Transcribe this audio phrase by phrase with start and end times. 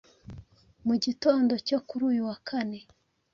[0.87, 2.79] Mu gitondo cyo kuri uyu wa Kane,